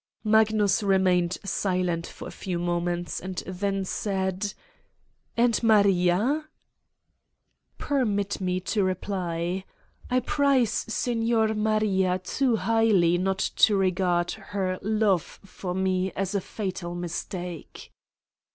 Magnus 0.23 0.81
remained 0.81 1.37
silent 1.45 2.07
for 2.07 2.27
a 2.27 2.31
few 2.31 2.57
moments 2.57 3.19
and 3.19 3.35
then 3.45 3.85
said: 3.85 4.55
1' 5.35 5.35
And 5.45 5.61
Maria?" 5.61 6.47
"Permit 7.77 8.41
me 8.41 8.59
to 8.61 8.83
reply. 8.83 9.63
I 10.09 10.21
prize 10.21 10.71
Signorina 10.87 11.53
Maria 11.53 12.09
129 12.17 12.19
Satan's 12.19 12.39
Diary 12.39 12.39
too 12.39 12.55
highly 12.55 13.17
not 13.19 13.37
to 13.37 13.75
regard 13.75 14.31
her 14.31 14.79
love 14.81 15.39
for 15.45 15.75
me 15.75 16.11
as 16.13 16.33
a 16.33 16.41
fatal 16.41 16.95
mistake. 16.95 17.91